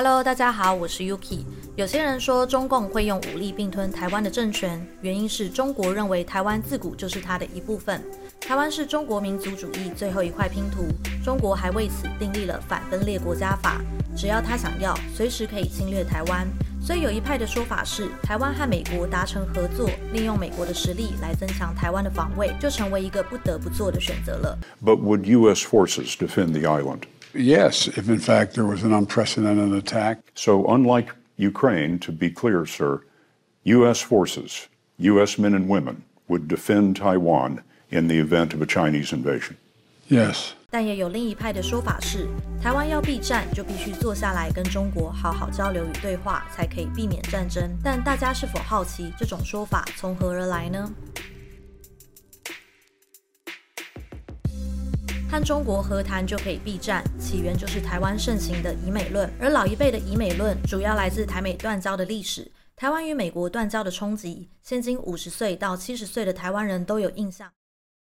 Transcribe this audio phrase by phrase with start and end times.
[0.00, 1.40] Hello，大家好，我是 Yuki。
[1.74, 8.00] 有些人说中共会用武力并吞台湾的政权，原因是中国认为台湾自古就是它的一部分。
[8.40, 10.84] 台湾是中国民族主义最后一块拼图，
[11.24, 13.80] 中国还为此订立了反分裂国家法，
[14.16, 16.46] 只要他想要，随时可以侵略台湾。
[16.80, 24.56] 所以有一派的说法是，台湾和美国达成合作，利用美国的实力来增强台湾的防卫，就成为一个不得不做的选择了。
[24.80, 25.66] But would U.S.
[25.66, 27.00] forces defend the island?
[27.37, 30.19] Yes, if in fact there was an unprecedented attack.
[30.35, 33.01] So, unlike Ukraine, to be clear, sir,
[33.63, 34.01] U.S.
[34.01, 34.67] forces,
[34.97, 35.39] U.S.
[35.39, 39.57] men and women, would defend Taiwan in the event of a Chinese invasion.
[40.09, 40.53] Yes.
[40.69, 42.27] 但也有另一派的说法是，
[42.61, 47.77] 台湾要避战，就必须坐下来跟中国好好交流与对话，才可以避免战争。
[47.83, 50.91] 但大家是否好奇这种说法从何而来呢？
[55.30, 59.30] 和中国和谈就可以避战，起源就是台湾盛行的以美论。
[59.38, 67.48] 而老一辈的以美论主要来自台美断交的历史，台湾与美国断交的冲击，现今五十岁到七十岁的台湾人都有印象。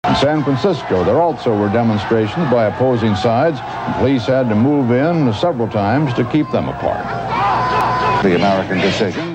[0.05, 3.55] In San Francisco, there also were demonstrations by opposing sides,
[3.97, 7.05] police had to move in several times to keep them apart.
[8.21, 9.32] The American decision.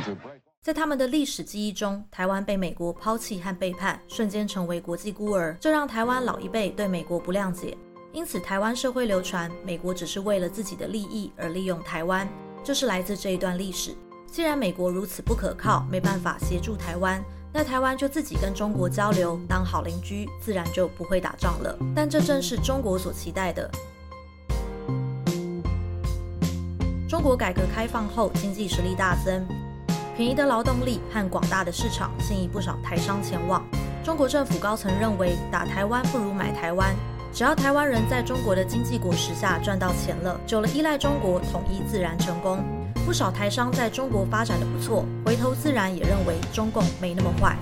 [0.68, 7.74] 在他们的历史记忆中，台湾被美国抛弃和背叛，瞬间成为国际孤儿，这让台湾老一辈对美国不谅解。
[8.12, 12.28] 因此，台湾社会流传，美国只是为了自己的利益而利用台湾，
[12.62, 13.96] 这是来自这一段历史。
[14.26, 21.74] 既然美国如此不可靠，没办法协助台湾，那台湾就自己跟中国交流，当好邻居，自然就不会打仗了。
[21.96, 23.70] 但这正是中国所期待的。
[27.08, 29.48] 中国改革开放后，经济实力大增。
[30.18, 33.64] 便宜的劳动力和广大的市场吸引不少台商前往。
[34.02, 36.92] 中国政府高层认为，打台湾不如买台湾。
[37.32, 42.58] 只要台湾人在中国的经济果实下赚到钱了，久了依赖中国，统一自然成功。
[43.06, 47.56] 不少台商在中国发展的不错，回头自然也认为中共没那么坏。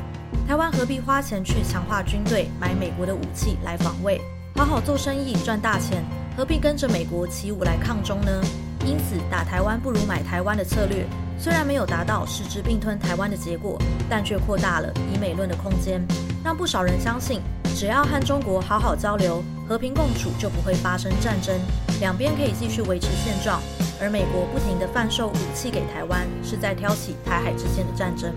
[0.49, 4.19] 台湾何必花钱去强化军队，买美国的武器来防卫？
[4.55, 6.03] 好好做生意赚大钱，
[6.35, 8.41] 何必跟着美国起舞来抗中呢？
[8.87, 11.07] 因此，打台湾不如买台湾的策略。
[11.39, 16.05] 虽然没有达到实质并吞台湾的结果，但却扩大了以美论的空间，
[16.45, 17.41] 让不少人相信，
[17.77, 21.55] 只要和中国好好交流、和平共处，就不会发生战争，
[22.01, 23.61] 两边可以继续维持现状。
[24.01, 28.33] 而美国不停地贩售武器给台湾，是在挑起台海之间的战争。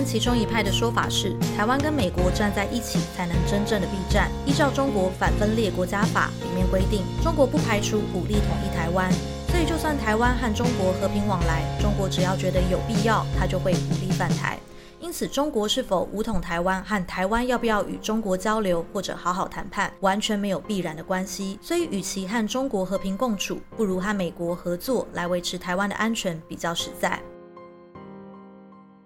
[0.00, 4.30] 但其中一派的说法是，台湾跟美国站在一起才能真正的避战。
[4.46, 9.12] 依照中国反分裂国家法里面规定，中国不排除武力统一台湾，
[9.50, 14.58] 所以就算台湾和中国和平往来，中国只要觉得有必要，他就会武力犯台。
[15.00, 21.58] 因此，中国是否武统台湾和台湾要不要与中国交流或者好好谈判，完全没有必然的关系。
[21.60, 27.20] 所以，与其和中国和平共处，不如和美国合作来维持台湾的安全比较实在。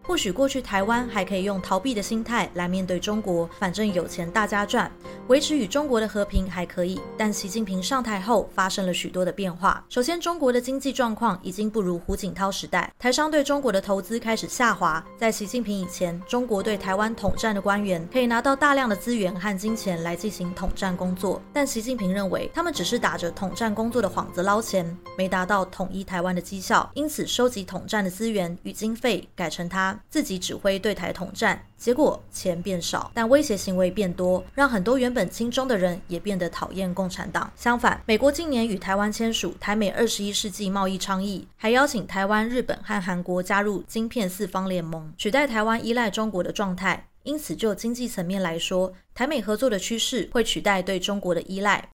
[0.06, 4.90] 或许过去台湾还可以用逃避的心态来面对中国，反正有钱大家赚，
[5.28, 7.00] 维持与中国的和平还可以。
[7.16, 9.82] 但习近平上台后发生了许多的变化。
[9.88, 15.02] 首先，中国的经济状况已经不如胡锦涛时代，台商对中国的投资开始下滑。
[15.16, 29.93] 在习近平以前，中国对台湾统战的官员可以拿到大量的资源和金钱来进行统战工作，但习近平认为他们只是打着统战工作的幌子捞钱，没达到统一台湾的绩效，因此收集统战的资源与经费改成他。
[30.08, 37.52] 自己指挥对台统战，结果钱变少，但威胁行为变多，让很多原本亲中的人也变得讨厌共产党。
[37.56, 47.08] 相反，美国近年与台湾签署台美二十一世纪贸易倡议，还邀请台湾、日本和韩国加入晶片四方联盟，取代台湾依赖中国的状态。
[47.22, 51.88] 因此，就经济层面来说，台美合作的趋势会取代对中国的依赖。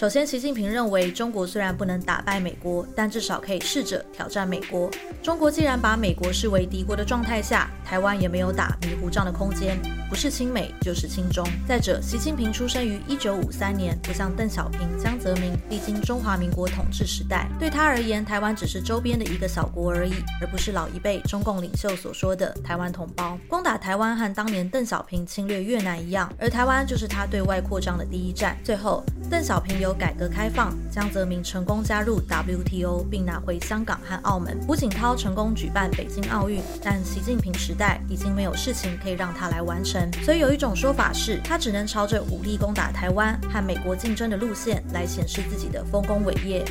[0.00, 4.90] 首先，习近平认为，中国虽然不能打败美国，但至少可以试着挑战美国。
[5.22, 9.76] 中国既然把美国视为敌国的状态下，台湾也没有打迷糊仗的空间，
[10.08, 11.44] 不是亲美就是亲中。
[11.66, 23.36] 再者，习近平出生于一九五三年，不像邓小平、江泽民历经中华民国统治时代，对他而言，台湾只是周边的一个小国而已，而不是老一辈中共领袖所说的台湾同胞。
[23.48, 28.56] 攻打台湾和当年邓小平侵略越南一样，而台湾就是他对外扩张的第一站。
[28.62, 29.90] 最后，邓小平有。
[30.00, 46.62] 改革开放，江泽民成功加入 WTO 并拿回香港和澳门，胡锦涛成功举办北京奥运，但习近平时代已经没有事情可以让他来完成，所以有一种说法是，他只能朝着武力攻打台湾和美国竞争的路线来显示自己的丰功伟业。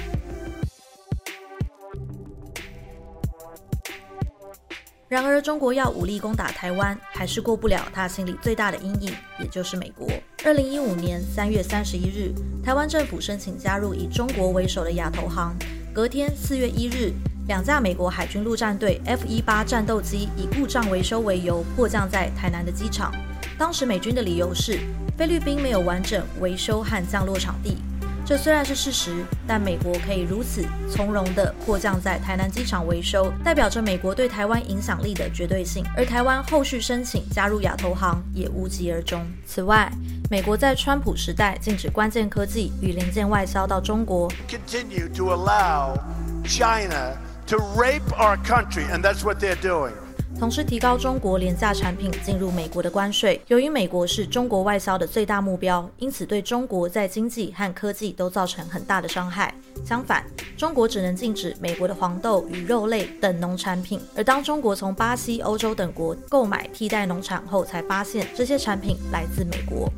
[5.07, 10.07] 然而，中国要武力攻打台湾，还是过不了他心里最大的阴影，也就是美国。
[10.45, 12.31] 二零一五年三月三十一日，
[12.63, 15.57] 台湾政府申请加入以中国为首的亚投行。
[15.91, 17.11] 隔天四月一日，
[17.49, 23.11] 两架美国海军陆战队 F 一八战斗机以故障维修为由迫降在台南的机场。
[23.57, 24.79] 当时美军的理由是
[25.17, 27.77] 菲律宾没有完整维修和降落场地。
[28.23, 35.83] 这虽然是事实，但美国可以如此从容地迫降在台南机场维修，代表着美国对台湾影响力的绝对性。
[35.97, 39.25] 而台湾后续申请加入亚投行也无疾而终。
[39.47, 39.91] 此外，
[40.29, 44.31] 美国在川普时代禁止关键科技与零件外销到中国。
[44.47, 45.97] Continue to allow
[46.45, 47.17] China
[47.49, 49.91] to rape our country, and that's what they're doing.
[50.39, 53.41] 同时提高中国廉价产品进入美国的关税。
[53.47, 59.53] 由于美国是中国外销的最大目标，因此对中国在经济和科技都造成很大的伤害。
[59.83, 60.23] 相反，
[60.55, 63.99] 中国只能禁止美国的黄豆与肉类等农产品。
[64.15, 69.91] 而当中国从巴西、欧洲等国购买替代农产后，才发现这些产品来自美国。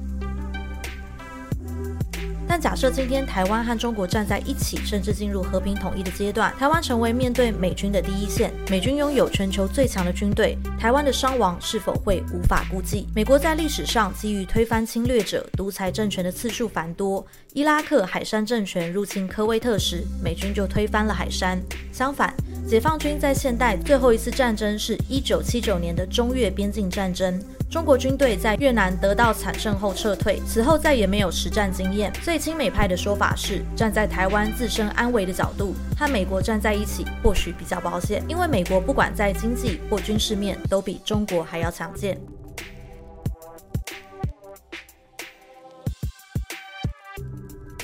[2.52, 13.08] 但假设今天台湾和中国站在一起，甚至进入和平统一的阶段，台湾成为面对美军的第一线，美军拥有全球最强的军队，台湾的伤亡是否会无法估计？
[13.16, 21.58] 美国在历史上基于推翻侵略者、独裁政权的次数繁多，伊拉克海山政权入侵科威特时，美军就推翻了海山。
[21.94, 22.36] 相反，
[22.68, 27.42] 解放军在现代最后一次战争是一九七九年的中越边境战争。
[27.70, 32.12] 中国军队在越南得到惨胜后撤退，此后再也没有实战经验。
[32.22, 42.20] 最亲美派的说法是，站在台湾自身安危的角度，和美国站在一起或许比较保险，因为美国不管在经济或军事面都比中国还要强健。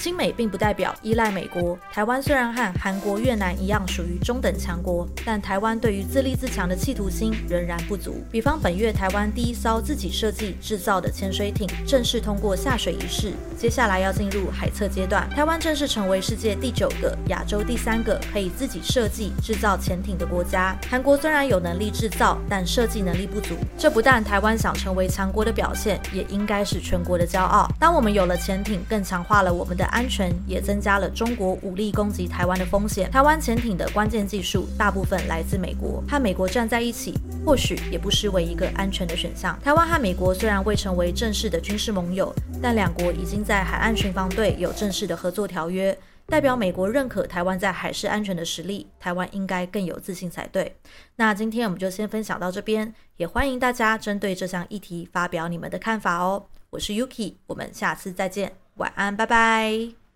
[0.07, 1.77] 亲美并不代表依赖美国。
[1.91, 8.23] 台湾虽然和韩国、越南一样属于中等强国，但台湾对于自立自强的企图心仍然不足。
[8.31, 15.29] 比方本月台湾第一艘自己设计制造的潜水艇正式通过下水仪式，接下来要进入海测阶段。
[15.31, 20.73] 台湾正式成为世界第九个、亚洲第三个可以自己设计制造潜艇的国家。
[20.89, 23.57] 韩国虽然有能力制造，但设计能力不足。
[23.77, 27.69] 这不但台湾想成为强国的表现，也应该是全国的骄傲。
[27.77, 29.85] 当我们有了潜艇，更强化了我们的。
[29.97, 33.09] 安全也增加了中国武力攻击台湾的风险。
[33.09, 39.59] 台湾潜艇的关键技术大部分来自美国，和美国站在一起，或许也不失为一个安全的选项。
[39.59, 45.97] 台湾和美国虽然未成为正式的军事盟友，但两国已经在海岸巡防队有正式的合作条约，
[46.27, 48.85] 代表美国认可台湾在海事安全的实力。
[48.99, 50.75] 台湾应该更有自信才对。
[51.15, 56.45] 那今天我们就先分享到这边，也欢迎大家针对这项议题发表你们的看法哦。
[56.69, 58.66] 我是 Yuki，我们下次再见。
[58.77, 60.06] 晚安，拜拜。